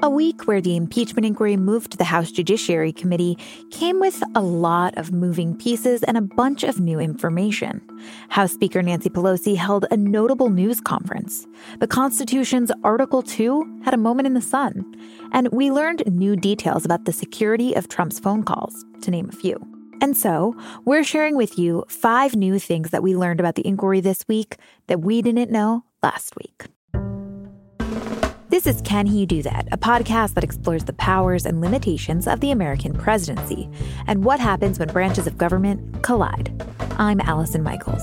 [0.00, 3.36] A week where the impeachment inquiry moved to the House Judiciary Committee
[3.72, 7.80] came with a lot of moving pieces and a bunch of new information.
[8.28, 11.48] House Speaker Nancy Pelosi held a notable news conference.
[11.80, 14.84] The Constitution's Article 2 had a moment in the sun,
[15.32, 19.36] and we learned new details about the security of Trump's phone calls, to name a
[19.36, 19.60] few.
[20.00, 20.54] And so,
[20.84, 24.58] we're sharing with you five new things that we learned about the inquiry this week
[24.86, 26.66] that we didn't know last week.
[28.58, 32.40] This is Can He Do That, a podcast that explores the powers and limitations of
[32.40, 33.70] the American presidency
[34.08, 36.50] and what happens when branches of government collide.
[36.98, 38.02] I'm Allison Michaels.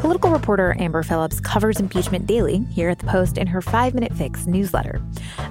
[0.00, 4.14] Political reporter Amber Phillips covers impeachment daily here at the Post in her Five Minute
[4.14, 4.98] Fix newsletter.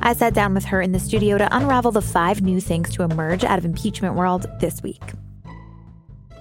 [0.02, 3.04] I sat down with her in the studio to unravel the five new things to
[3.04, 5.04] emerge out of impeachment world this week.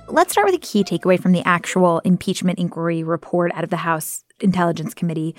[0.09, 3.77] Let's start with a key takeaway from the actual impeachment inquiry report out of the
[3.77, 5.35] House Intelligence Committee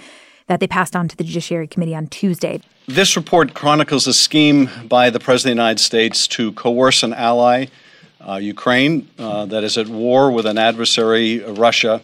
[0.47, 2.61] that they passed on to the Judiciary Committee on Tuesday.
[2.87, 7.13] This report chronicles a scheme by the President of the United States to coerce an
[7.13, 7.65] ally,
[8.27, 12.01] uh, Ukraine, uh, that is at war with an adversary, uh, Russia,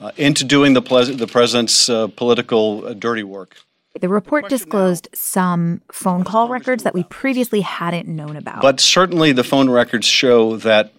[0.00, 3.56] uh, into doing the, ple- the President's uh, political uh, dirty work.
[3.98, 8.62] The report disclosed some phone call records that we previously hadn't known about.
[8.62, 10.92] But certainly the phone records show that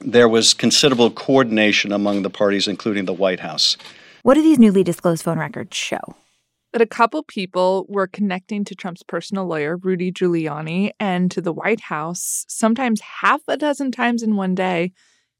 [0.00, 3.76] there was considerable coordination among the parties, including the White House.
[4.24, 5.98] What do these newly disclosed phone records show?
[6.72, 11.52] That a couple people were connecting to Trump's personal lawyer, Rudy Giuliani, and to the
[11.52, 14.92] White House sometimes half a dozen times in one day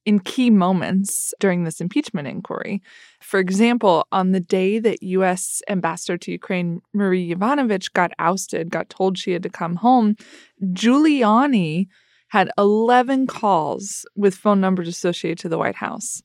[0.05, 2.83] in key moments during this impeachment inquiry.
[3.21, 5.63] For example, on the day that U.S.
[5.69, 10.17] Ambassador to Ukraine, Marie Yovanovitch, got ousted, got told she had to come home,
[10.61, 11.87] Giuliani
[12.31, 16.21] had 11 calls with phone numbers associated to the White House.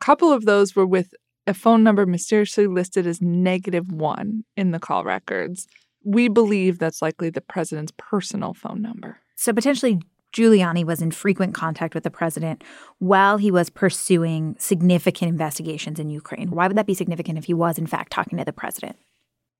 [0.00, 1.14] A couple of those were with
[1.46, 5.66] a phone number mysteriously listed as negative one in the call records.
[6.04, 9.18] We believe that's likely the president's personal phone number.
[9.36, 10.00] So potentially
[10.36, 12.62] Giuliani was in frequent contact with the president
[12.98, 16.50] while he was pursuing significant investigations in Ukraine.
[16.50, 18.96] Why would that be significant if he was, in fact, talking to the president?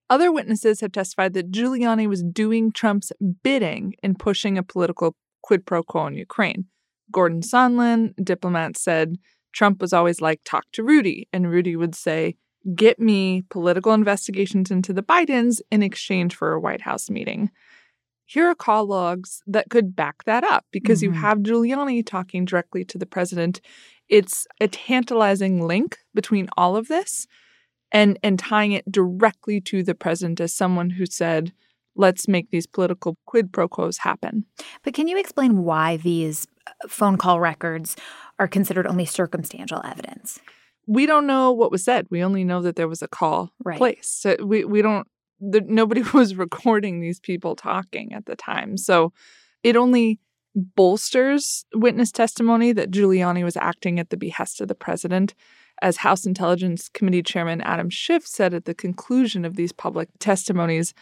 [0.08, 3.10] Other witnesses have testified that Giuliani was doing Trump's
[3.42, 6.66] bidding in pushing a political quid pro quo in Ukraine.
[7.10, 9.16] Gordon Sondland, diplomat, said
[9.56, 11.28] Trump was always like, talk to Rudy.
[11.32, 12.36] And Rudy would say,
[12.74, 17.50] get me political investigations into the Bidens in exchange for a White House meeting.
[18.26, 21.14] Here are call logs that could back that up because mm-hmm.
[21.14, 23.60] you have Giuliani talking directly to the president.
[24.08, 27.26] It's a tantalizing link between all of this
[27.92, 31.52] and and tying it directly to the president as someone who said,
[31.96, 34.44] let's make these political quid pro quos happen.
[34.82, 37.96] But can you explain why these uh, phone call records
[38.38, 40.40] are considered only circumstantial evidence?
[40.86, 42.06] We don't know what was said.
[42.10, 43.78] We only know that there was a call right.
[43.78, 44.22] placed.
[44.22, 45.06] So we we don't.
[45.40, 49.12] The, nobody was recording these people talking at the time, so
[49.62, 50.20] it only
[50.56, 55.34] bolsters witness testimony that Giuliani was acting at the behest of the president.
[55.82, 60.94] As House Intelligence Committee Chairman Adam Schiff said at the conclusion of these public testimonies,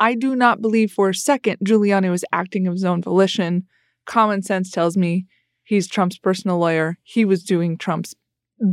[0.00, 3.66] I do not believe for a second Giuliani was acting of his own volition.
[4.06, 5.26] Common sense tells me
[5.62, 6.98] he's Trump's personal lawyer.
[7.02, 8.14] He was doing Trump's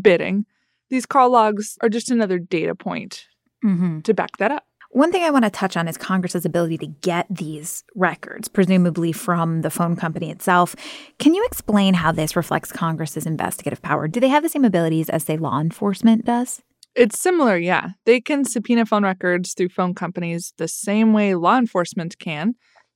[0.02, 0.46] bidding.
[0.90, 3.28] These call logs are just another data point
[3.64, 4.00] mm-hmm.
[4.02, 4.66] to back that up.
[4.92, 9.12] One thing I want to touch on is Congress's ability to get these records, presumably
[9.12, 10.76] from the phone company itself.
[11.20, 14.08] Can you explain how this reflects Congress's investigative power?
[14.08, 16.64] Do they have the same abilities as, say, law enforcement does?
[16.96, 17.92] It's similar, yeah.
[18.06, 22.56] They can subpoena phone records through phone companies the same way law enforcement can.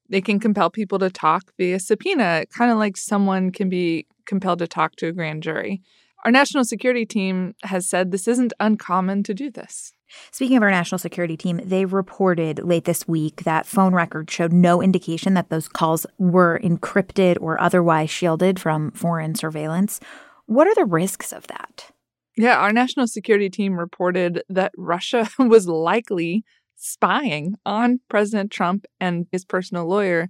[0.09, 4.59] They can compel people to talk via subpoena, kind of like someone can be compelled
[4.59, 5.81] to talk to a grand jury.
[6.25, 9.91] Our national security team has said this isn't uncommon to do this.
[10.31, 14.53] Speaking of our national security team, they reported late this week that phone records showed
[14.53, 19.99] no indication that those calls were encrypted or otherwise shielded from foreign surveillance.
[20.45, 21.91] What are the risks of that?
[22.35, 26.43] Yeah, our national security team reported that Russia was likely
[26.75, 30.29] spying on President Trump and his personal lawyer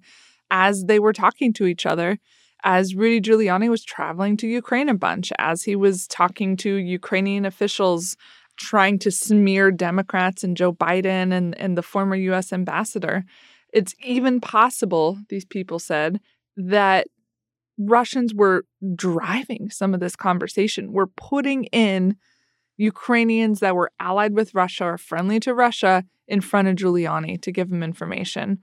[0.52, 2.20] as they were talking to each other,
[2.64, 7.46] as Rudy Giuliani was traveling to Ukraine a bunch, as he was talking to Ukrainian
[7.46, 8.16] officials
[8.58, 13.24] trying to smear Democrats and Joe Biden and, and the former US ambassador.
[13.74, 16.20] It's even possible, these people said,
[16.56, 17.08] that
[17.78, 18.66] Russians were
[18.96, 20.92] driving some of this conversation.
[20.92, 22.18] We're putting in
[22.78, 27.52] Ukrainians that were allied with Russia or friendly to Russia in front of Giuliani to
[27.52, 28.60] give him information.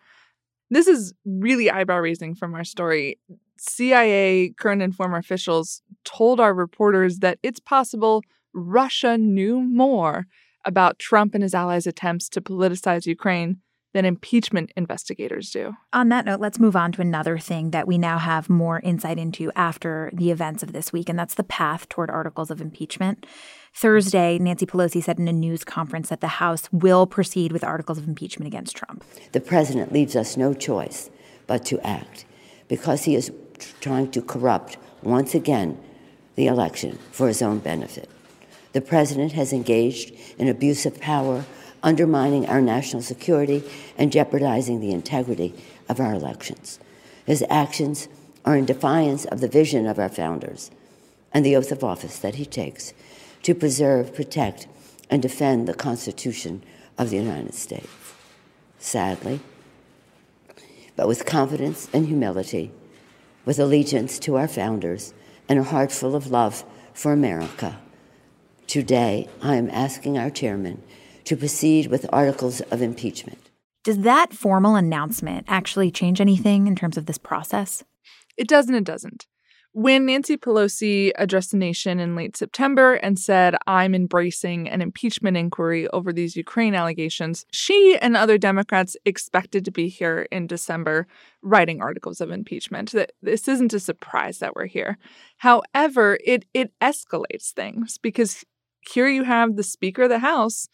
[0.71, 3.19] This is really eyebrow raising from our story.
[3.59, 8.23] CIA current and former officials told our reporters that it's possible
[8.55, 10.27] Russia knew more
[10.65, 13.59] about Trump and his allies' attempts to politicize Ukraine
[13.93, 15.75] than impeachment investigators do.
[15.93, 19.19] On that note, let's move on to another thing that we now have more insight
[19.19, 23.27] into after the events of this week, and that's the path toward articles of impeachment.
[23.75, 27.99] Thursday, Nancy Pelosi said in a news conference that the House will proceed with articles
[27.99, 29.05] of impeachment against Trump.
[29.33, 31.11] The president leaves us no choice
[31.47, 32.25] but to act
[32.69, 33.33] because he is
[33.81, 35.79] trying to corrupt once again
[36.37, 38.09] the election for his own benefit.
[38.73, 41.45] The president has engaged in abuse of power
[41.83, 43.63] undermining our national security
[43.97, 45.55] and jeopardizing the integrity
[45.89, 46.79] of our elections.
[47.27, 48.09] His actions
[48.45, 50.71] are in defiance of the vision of our founders
[51.33, 52.93] and the oath of office that he takes
[53.43, 54.67] to preserve, protect,
[55.09, 56.63] and defend the Constitution
[56.99, 57.89] of the United States.
[58.79, 59.41] Sadly,
[60.97, 62.71] but with confidence and humility,
[63.45, 65.15] with allegiance to our founders,
[65.49, 67.81] and a heart full of love for America,
[68.67, 70.83] today I am asking our chairman
[71.31, 73.51] to proceed with articles of impeachment.
[73.85, 77.85] Does that formal announcement actually change anything in terms of this process?
[78.37, 79.29] It does and it doesn't.
[79.71, 85.37] When Nancy Pelosi addressed the nation in late September and said, I'm embracing an impeachment
[85.37, 91.07] inquiry over these Ukraine allegations, she and other Democrats expected to be here in December
[91.43, 92.93] writing articles of impeachment.
[93.23, 94.99] This isn't a surprise that we're here.
[95.37, 98.45] However, it, it escalates things because
[98.81, 100.69] here you have the Speaker of the House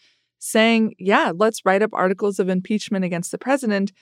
[0.47, 3.93] saying, yeah, let's write up articles of impeachment against the president,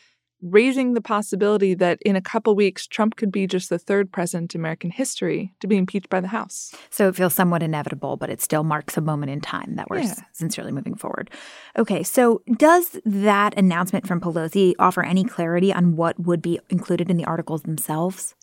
[0.43, 4.55] raising the possibility that in a couple weeks, Trump could be just the third president
[4.55, 6.75] in American history to be impeached by the House.
[6.91, 10.01] So it feels somewhat inevitable, but it still marks a moment in time that we're
[10.01, 10.15] yeah.
[10.33, 11.31] sincerely moving forward.
[11.79, 17.11] Okay, so does that announcement from Pelosi offer any clarity on what would be included
[17.11, 18.35] in the articles themselves?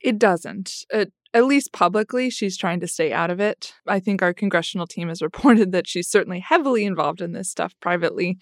[0.00, 0.84] It doesn't.
[0.94, 3.74] Uh, at least publicly, she's trying to stay out of it.
[3.86, 7.74] I think our congressional team has reported that she's certainly heavily involved in this stuff
[7.80, 8.38] privately.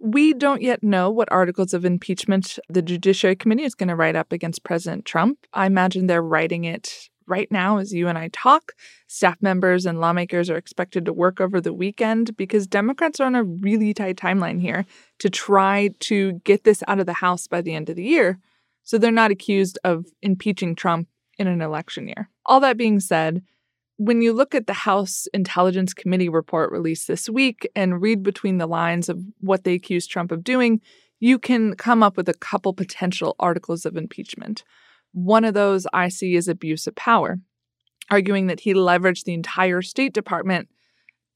[0.00, 4.16] We don't yet know what articles of impeachment the Judiciary Committee is going to write
[4.16, 5.38] up against President Trump.
[5.52, 8.72] I imagine they're writing it right now as you and I talk.
[9.06, 13.34] Staff members and lawmakers are expected to work over the weekend because Democrats are on
[13.34, 14.84] a really tight timeline here
[15.20, 18.38] to try to get this out of the House by the end of the year.
[18.82, 21.08] So they're not accused of impeaching Trump
[21.38, 22.28] in an election year.
[22.46, 23.42] All that being said,
[23.96, 28.58] when you look at the House Intelligence Committee report released this week and read between
[28.58, 30.80] the lines of what they accuse Trump of doing,
[31.20, 34.64] you can come up with a couple potential articles of impeachment.
[35.12, 37.38] One of those I see is abuse of power,
[38.10, 40.68] arguing that he leveraged the entire State Department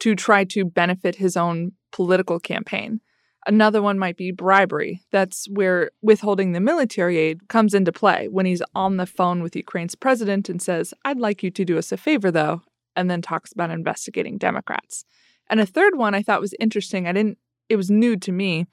[0.01, 3.01] to try to benefit his own political campaign.
[3.47, 5.03] Another one might be bribery.
[5.11, 9.57] That's where withholding the military aid comes into play when he's on the phone with
[9.57, 12.63] Ukraine's president and says, I'd like you to do us a favor, though,
[12.97, 15.05] and then talks about investigating Democrats.
[15.49, 17.39] And a third one I thought was interesting, I didn't,
[17.69, 18.67] it was new to me,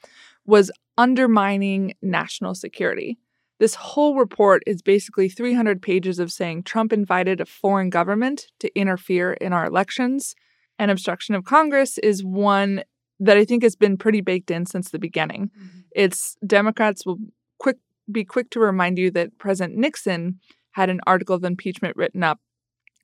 [0.45, 3.17] was undermining national security.
[3.59, 8.77] This whole report is basically 300 pages of saying Trump invited a foreign government to
[8.77, 10.35] interfere in our elections.
[10.77, 12.83] And obstruction of Congress is one
[13.19, 15.51] that I think has been pretty baked in since the beginning.
[15.57, 15.79] Mm-hmm.
[15.91, 17.17] It's Democrats will
[17.59, 17.77] quick
[18.12, 20.39] be quick to remind you that President Nixon
[20.71, 22.39] had an article of impeachment written up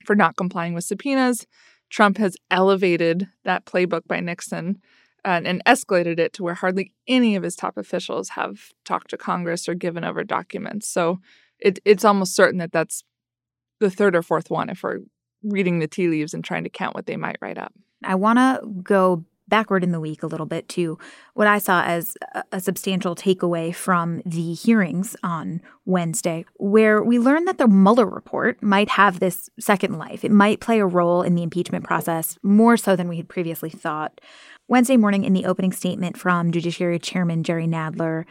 [0.05, 1.47] for not complying with subpoenas.
[1.89, 4.81] Trump has elevated that playbook by Nixon
[5.23, 9.17] and, and escalated it to where hardly any of his top officials have talked to
[9.17, 10.87] Congress or given over documents.
[10.87, 11.19] So
[11.59, 13.03] it, it's almost certain that that's
[13.79, 14.99] the third or fourth one if we're
[15.43, 17.73] reading the tea leaves and trying to count what they might write up.
[18.03, 20.97] I want to go backward in the week a little bit to
[21.35, 22.17] what I saw as
[22.51, 28.63] a, substantial takeaway from the hearings on Wednesday, where we learned that the Mueller report
[28.63, 30.23] might have this second life.
[30.23, 33.69] It might play a role in the impeachment process more so than we had previously
[33.69, 34.19] thought.
[34.67, 38.23] Wednesday morning, in the opening statement from Judiciary Chairman Jerry Nadler,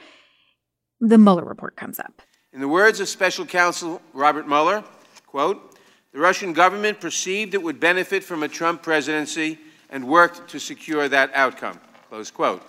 [0.98, 2.22] the Mueller report comes up.
[2.52, 4.82] In the words of Special Counsel Robert Mueller,
[5.26, 5.76] quote,
[6.12, 9.58] the Russian government perceived it would benefit from a Trump presidency
[9.90, 11.78] and worked to secure that outcome.
[12.08, 12.62] Close quote.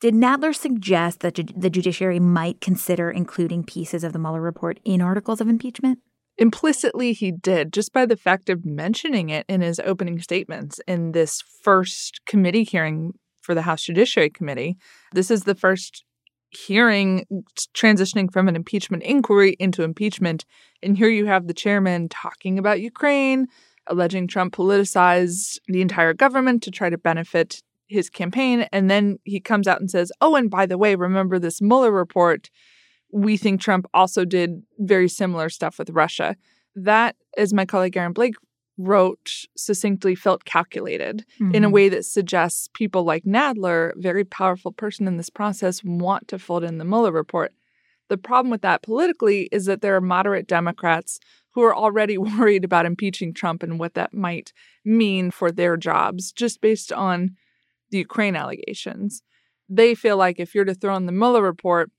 [0.00, 5.00] Did Nadler suggest that the judiciary might consider including pieces of the Mueller report in
[5.00, 6.00] articles of impeachment?
[6.38, 11.12] Implicitly, he did, just by the fact of mentioning it in his opening statements in
[11.12, 13.12] this first committee hearing
[13.42, 14.76] for the House Judiciary Committee.
[15.12, 16.04] This is the first
[16.50, 17.24] hearing
[17.74, 20.44] transitioning from an impeachment inquiry into impeachment.
[20.82, 23.46] And here you have the chairman talking about Ukraine,
[23.86, 28.66] alleging Trump politicized the entire government to try to benefit his campaign.
[28.72, 31.92] And then he comes out and says, Oh, and by the way, remember this Mueller
[31.92, 32.50] report?
[33.12, 36.36] We think Trump also did very similar stuff with Russia.
[36.74, 38.34] That, as my colleague Aaron Blake
[38.78, 41.54] wrote succinctly felt calculated Mm-hmm.
[41.54, 46.28] in a way that suggests people like Nadler, very powerful person in this process, want
[46.28, 47.52] to fold in the Mueller report.
[48.08, 51.20] The problem with that politically is that there are moderate Democrats
[51.54, 54.52] who are already worried about impeaching Trump and what that might
[54.84, 57.36] mean for their jobs just based on
[57.90, 59.22] the Ukraine allegations.
[59.68, 61.90] They feel like if you're to throw in the Mueller report,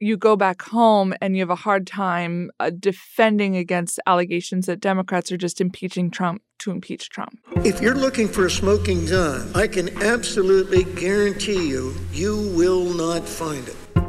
[0.00, 4.80] you go back home and you have a hard time uh, defending against allegations that
[4.80, 7.38] Democrats are just impeaching Trump to impeach Trump.
[7.64, 13.26] If you're looking for a smoking gun, I can absolutely guarantee you, you will not
[13.26, 13.76] find it.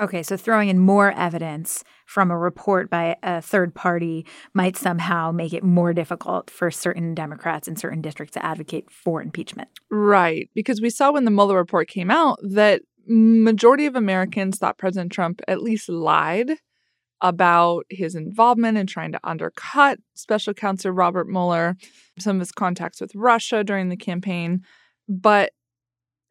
[0.00, 5.30] Okay, so throwing in more evidence from a report by a third party might somehow
[5.30, 9.68] make it more difficult for certain Democrats in certain districts to advocate for impeachment.
[9.90, 14.78] Right, because we saw when the Mueller report came out that majority of Americans thought
[14.78, 16.52] President Trump at least lied
[17.20, 21.76] about his involvement in trying to undercut special counsel Robert Mueller,
[22.18, 24.62] some of his contacts with Russia during the campaign,
[25.08, 25.52] but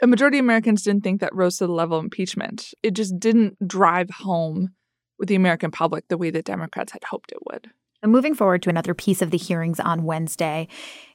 [0.03, 2.74] a majority of Americans didn't think that rose to the level of impeachment.
[2.83, 4.74] It just didn't drive home
[5.17, 7.72] with the American public the way that Democrats had hoped it would.
[8.01, 10.67] And moving forward to another piece of the hearings on Wednesday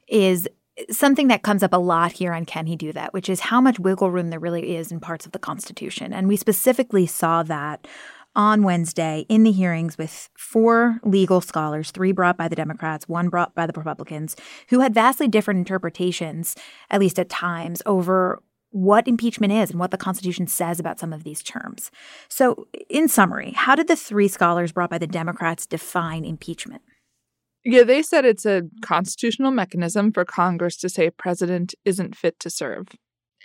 [0.09, 0.49] is
[0.90, 3.61] something that comes up a lot here on Can He Do That, which is how
[3.61, 6.14] much wiggle room there really is in parts of the Constitution.
[6.14, 7.87] And we specifically saw that
[8.35, 13.28] on Wednesday in the hearings with four legal scholars, three brought by the Democrats, one
[13.28, 14.37] brought by the Republicans,
[14.71, 16.54] who had vastly different interpretations,
[16.88, 18.40] at least at times, over
[18.71, 21.91] what impeachment is and what the Constitution says about some of these terms.
[22.29, 26.83] So, in summary, how did the three scholars brought by the Democrats define impeachment?
[27.65, 32.39] Yeah, they said it's a constitutional mechanism for Congress to say a president isn't fit
[32.41, 32.89] to serve.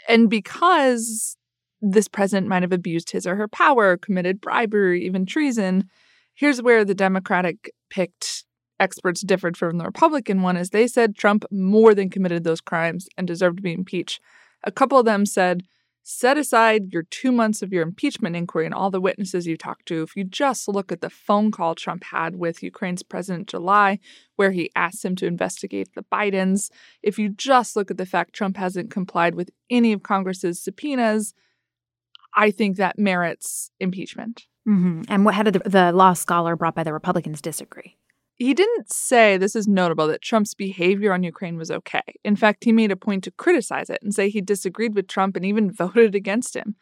[0.08, 1.38] And because
[1.82, 5.90] this president might have abused his or her power, committed bribery, even treason,
[6.36, 8.46] here's where the Democratic picked
[8.80, 13.08] experts differed from the Republican one is they said Trump more than committed those crimes
[13.18, 14.20] and deserved to be impeached.
[14.64, 15.64] A couple of them said,
[16.04, 19.86] set aside your two months of your impeachment inquiry and all the witnesses you talked
[19.88, 20.04] to.
[20.04, 24.00] If you just look at the phone call Trump had with Ukraine's president July,
[24.36, 26.70] where he asked him to investigate the Bidens,
[27.02, 31.34] if you just look at the fact Trump hasn't complied with any of Congress's subpoenas,
[32.36, 34.48] I think that merits impeachment.
[34.68, 35.04] Mm-hmm.
[35.08, 37.98] And what, how did the, the law scholar brought by the Republicans disagree?
[38.44, 42.02] He didn't say, this is notable, that Trump's behavior on Ukraine was okay.
[42.26, 45.38] In fact, he made a point to criticize it and say he disagreed with Trump
[45.38, 46.76] and even voted against him.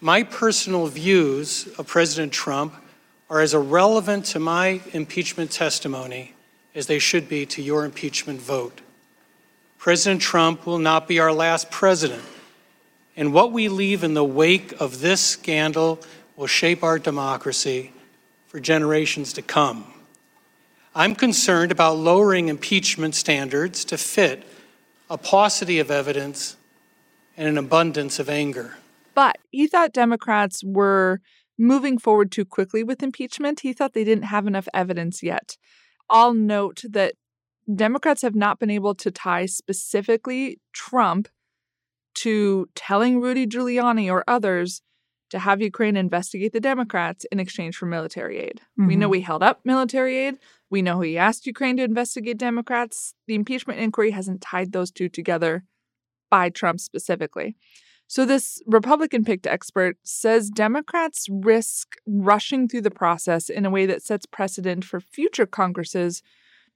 [0.00, 2.74] My personal views of President Trump
[3.28, 6.32] are as irrelevant to my impeachment testimony
[6.74, 8.80] as they should be to your impeachment vote.
[9.76, 12.24] President Trump will not be our last president,
[13.18, 16.00] and what we leave in the wake of this scandal
[16.36, 17.92] will shape our democracy
[18.46, 19.91] for generations to come.
[20.94, 24.44] I'm concerned about lowering impeachment standards to fit
[25.08, 26.56] a paucity of evidence
[27.34, 28.76] and an abundance of anger.
[29.14, 31.20] But he thought Democrats were
[31.58, 33.60] moving forward too quickly with impeachment.
[33.60, 35.56] He thought they didn't have enough evidence yet.
[36.10, 37.14] I'll note that
[37.74, 41.28] Democrats have not been able to tie specifically Trump
[42.16, 44.82] to telling Rudy Giuliani or others
[45.32, 48.60] to have Ukraine investigate the Democrats in exchange for military aid.
[48.78, 48.86] Mm-hmm.
[48.86, 50.38] We know he held up military aid.
[50.68, 53.14] We know he asked Ukraine to investigate Democrats.
[53.26, 55.64] The impeachment inquiry hasn't tied those two together
[56.30, 57.56] by Trump specifically.
[58.08, 63.86] So, this Republican picked expert says Democrats risk rushing through the process in a way
[63.86, 66.22] that sets precedent for future Congresses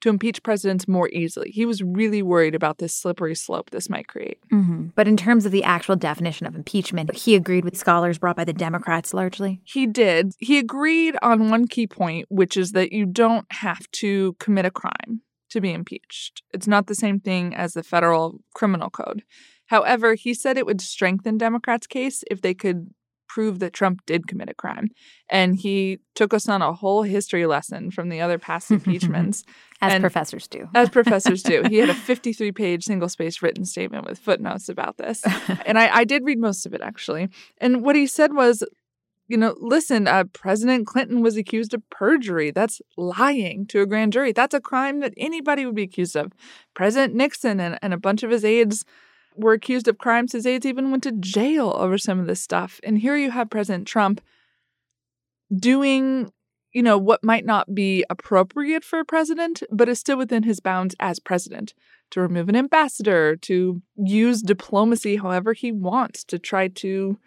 [0.00, 1.50] to impeach presidents more easily.
[1.50, 4.38] He was really worried about this slippery slope this might create.
[4.52, 4.88] Mm-hmm.
[4.94, 8.44] But in terms of the actual definition of impeachment, he agreed with scholars brought by
[8.44, 9.60] the Democrats largely.
[9.64, 10.34] He did.
[10.38, 14.70] He agreed on one key point, which is that you don't have to commit a
[14.70, 16.42] crime to be impeached.
[16.52, 19.22] It's not the same thing as the federal criminal code.
[19.66, 22.90] However, he said it would strengthen Democrats' case if they could
[23.36, 24.88] prove that Trump did commit a crime.
[25.28, 29.44] And he took us on a whole history lesson from the other past impeachments.
[29.82, 30.70] as and professors do.
[30.74, 31.62] As professors do.
[31.68, 35.22] He had a 53 page single space written statement with footnotes about this.
[35.66, 37.28] And I, I, did read most of it, actually.
[37.58, 38.64] And what he said was,
[39.28, 42.50] you know, listen, uh, President Clinton was accused of perjury.
[42.50, 44.32] That's lying to a grand jury.
[44.32, 46.32] That's a crime that anybody would be accused of.
[46.72, 48.84] President Nixon and, and a bunch of his aides
[49.36, 50.32] were accused of crimes.
[50.32, 52.80] His aides even went to jail over some of this stuff.
[52.82, 54.20] And here you have President Trump
[55.54, 56.32] doing,
[56.72, 60.60] you know, what might not be appropriate for a president, but is still within his
[60.60, 61.74] bounds as president
[62.10, 67.18] to remove an ambassador, to use diplomacy however he wants to try to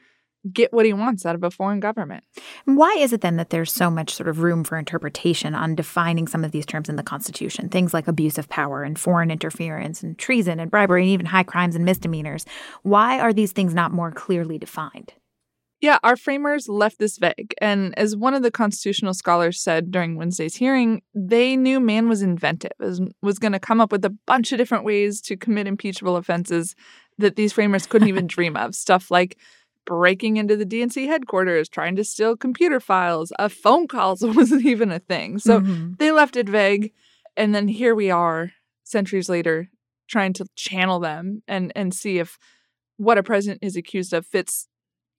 [0.51, 2.23] get what he wants out of a foreign government.
[2.65, 6.27] Why is it then that there's so much sort of room for interpretation on defining
[6.27, 7.69] some of these terms in the Constitution?
[7.69, 11.43] Things like abuse of power and foreign interference and treason and bribery and even high
[11.43, 12.45] crimes and misdemeanors.
[12.83, 15.13] Why are these things not more clearly defined?
[15.81, 17.53] Yeah, our framers left this vague.
[17.61, 22.21] And as one of the constitutional scholars said during Wednesday's hearing, they knew man was
[22.21, 25.67] inventive, was, was going to come up with a bunch of different ways to commit
[25.67, 26.75] impeachable offenses
[27.17, 28.75] that these framers couldn't even dream of.
[28.75, 29.37] Stuff like
[29.85, 34.91] breaking into the DNC headquarters, trying to steal computer files, a phone calls wasn't even
[34.91, 35.39] a thing.
[35.39, 35.93] So mm-hmm.
[35.97, 36.93] they left it vague.
[37.35, 38.51] And then here we are,
[38.83, 39.69] centuries later,
[40.07, 42.37] trying to channel them and, and see if
[42.97, 44.67] what a president is accused of fits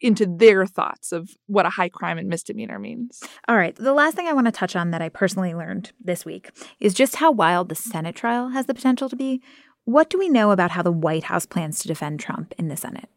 [0.00, 3.22] into their thoughts of what a high crime and misdemeanor means.
[3.48, 3.74] All right.
[3.74, 6.50] The last thing I want to touch on that I personally learned this week
[6.80, 9.42] is just how wild the Senate trial has the potential to be.
[9.84, 12.76] What do we know about how the White House plans to defend Trump in the
[12.76, 13.08] Senate?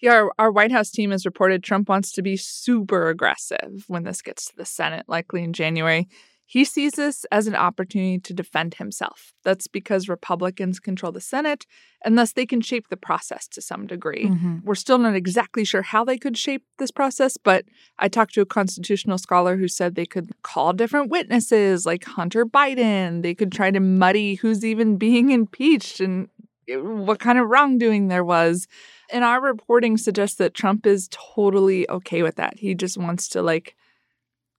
[0.00, 4.04] Yeah, our, our White House team has reported Trump wants to be super aggressive when
[4.04, 6.08] this gets to the Senate, likely in January.
[6.50, 9.34] He sees this as an opportunity to defend himself.
[9.44, 11.66] That's because Republicans control the Senate,
[12.02, 14.24] and thus they can shape the process to some degree.
[14.24, 14.60] Mm-hmm.
[14.64, 17.66] We're still not exactly sure how they could shape this process, but
[17.98, 22.46] I talked to a constitutional scholar who said they could call different witnesses like Hunter
[22.46, 23.20] Biden.
[23.20, 26.30] They could try to muddy who's even being impeached and
[26.76, 28.66] what kind of wrongdoing there was.
[29.10, 32.58] And our reporting suggests that Trump is totally okay with that.
[32.58, 33.74] He just wants to like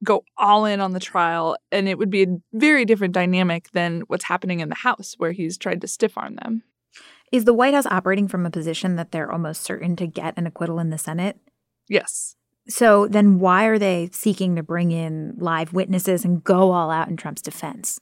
[0.03, 4.01] go all in on the trial and it would be a very different dynamic than
[4.07, 6.63] what's happening in the House where he's tried to stiff arm them.
[7.31, 10.47] Is the White House operating from a position that they're almost certain to get an
[10.47, 11.37] acquittal in the Senate?
[11.87, 12.35] Yes.
[12.67, 17.07] So then why are they seeking to bring in live witnesses and go all out
[17.07, 17.99] in Trump's defense?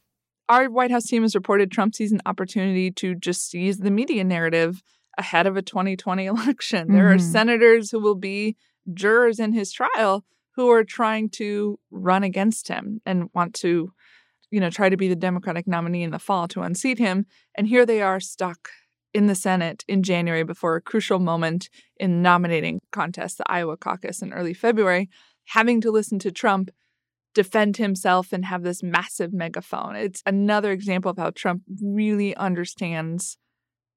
[0.50, 4.24] Our White House team has reported Trump sees an opportunity to just seize the media
[4.24, 4.82] narrative
[5.18, 6.88] ahead of a 2020 election.
[6.88, 6.96] Mm-hmm.
[6.96, 7.32] There are mm-hmm.
[7.32, 8.56] senators who will be
[8.94, 10.24] jurors in his trial
[10.56, 13.92] who are trying to run against him and want to,
[14.50, 17.26] you know, try to be the Democratic nominee in the fall to unseat him.
[17.56, 18.70] And here they are stuck
[19.14, 24.22] in the Senate in January before a crucial moment in nominating contest, the Iowa caucus
[24.22, 25.10] in early February,
[25.46, 26.72] having to listen to Trump
[27.34, 29.96] defend himself and have this massive megaphone.
[29.96, 33.38] It's another example of how Trump really understands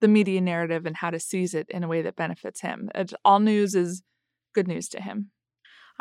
[0.01, 2.91] the media narrative and how to seize it in a way that benefits him.
[2.95, 4.03] It's, all news is
[4.55, 5.31] good news to him.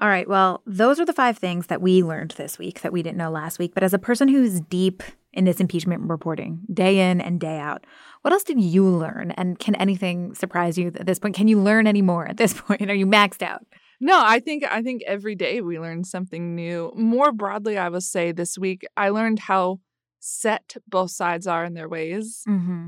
[0.01, 0.29] All right.
[0.29, 3.29] Well, those are the five things that we learned this week that we didn't know
[3.29, 3.73] last week.
[3.73, 7.85] But as a person who's deep in this impeachment reporting, day in and day out,
[8.21, 9.31] what else did you learn?
[9.31, 11.35] And can anything surprise you at this point?
[11.35, 12.89] Can you learn any more at this point?
[12.89, 13.65] Are you maxed out?
[14.01, 16.91] No, I think I think every day we learn something new.
[16.95, 19.79] More broadly, I will say this week I learned how
[20.19, 22.87] set both sides are in their ways, mm-hmm.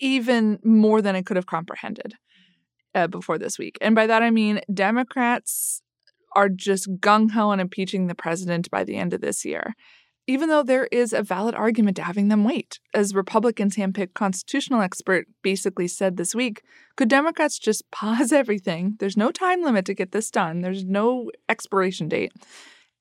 [0.00, 2.14] even more than I could have comprehended
[2.94, 3.78] uh, before this week.
[3.80, 5.82] And by that I mean Democrats
[6.34, 9.74] are just gung ho on impeaching the president by the end of this year,
[10.26, 12.78] even though there is a valid argument to having them wait.
[12.94, 16.62] As Republicans' handpicked constitutional expert basically said this week,
[16.96, 18.96] could Democrats just pause everything?
[18.98, 22.32] There's no time limit to get this done, there's no expiration date.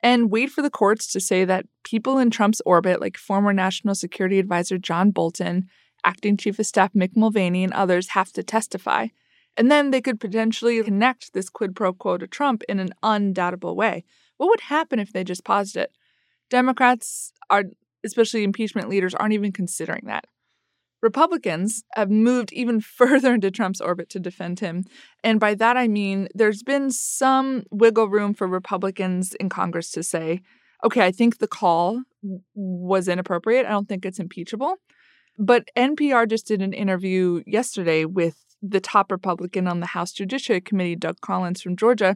[0.04, 3.94] And wait for the courts to say that people in Trump's orbit, like former National
[3.94, 5.68] Security Advisor John Bolton,
[6.04, 9.08] acting Chief of Staff Mick Mulvaney, and others, have to testify.
[9.56, 13.76] And then they could potentially connect this quid pro quo to Trump in an undoubtable
[13.76, 14.04] way.
[14.38, 15.92] What would happen if they just paused it?
[16.52, 17.64] Democrats are,
[18.06, 20.26] especially impeachment leaders, aren't even considering that.
[21.02, 24.84] Republicans have moved even further into Trump's orbit to defend him.
[25.24, 30.04] And by that I mean there's been some wiggle room for Republicans in Congress to
[30.04, 30.42] say,
[30.84, 32.04] okay, I think the call
[32.54, 33.66] was inappropriate.
[33.66, 34.76] I don't think it's impeachable.
[35.40, 40.62] But NPR just did an interview yesterday with the top Republican on the House Judiciary
[40.62, 42.16] Committee, Doug Collins from Georgia,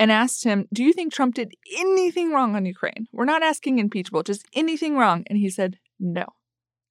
[0.00, 3.06] and asked him, Do you think Trump did anything wrong on Ukraine?
[3.12, 5.24] We're not asking impeachable, just anything wrong.
[5.28, 6.24] And he said, No.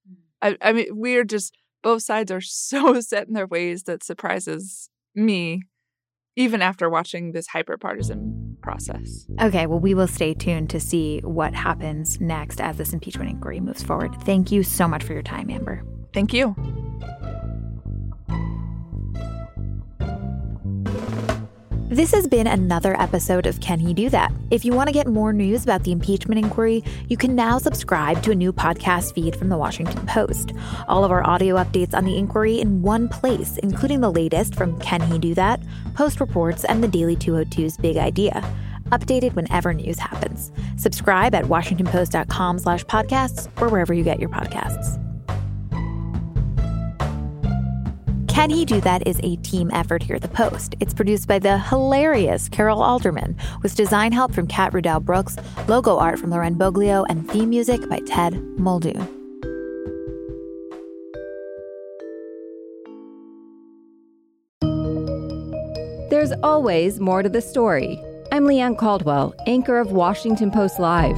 [0.08, 0.14] Hmm.
[0.42, 4.90] I, I mean, we're just, both sides are so set in their ways that surprises
[5.16, 5.64] me,
[6.38, 9.26] even after watching this hyper partisan process.
[9.42, 13.60] Okay, well, we will stay tuned to see what happens next as this impeachment inquiry
[13.60, 14.14] moves forward.
[14.22, 15.84] Thank you so much for your time, Amber.
[16.14, 16.56] Thank you.
[21.90, 24.32] This has been another episode of Can He Do That?
[24.52, 28.22] If you want to get more news about the impeachment inquiry, you can now subscribe
[28.22, 30.54] to a new podcast feed from the Washington Post.
[30.88, 34.78] All of our audio updates on the inquiry in one place, including the latest from
[34.80, 35.64] Can He Do That,
[35.96, 38.44] Post Reports, and the Daily 202's Big Idea.
[38.92, 40.52] Updated whenever news happens.
[40.78, 45.04] Subscribe at washingtonpost.com slash podcasts or wherever you get your podcasts.
[48.40, 50.74] Can He Do That is a team effort here at The Post.
[50.80, 55.36] It's produced by the hilarious Carol Alderman, with design help from Kat Rudell Brooks,
[55.68, 58.96] logo art from Loren Boglio, and theme music by Ted Muldoon.
[66.10, 68.02] There's always more to the story.
[68.32, 71.18] I'm Leigh Ann Caldwell, anchor of Washington Post Live.